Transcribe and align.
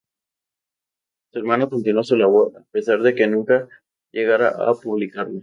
Su 1.31 1.37
hermano 1.37 1.69
continuó 1.69 2.03
su 2.03 2.15
labor, 2.15 2.57
a 2.57 2.63
pesar 2.71 3.03
de 3.03 3.13
que 3.13 3.27
nunca 3.27 3.69
llegara 4.11 4.49
a 4.49 4.73
publicarla. 4.73 5.39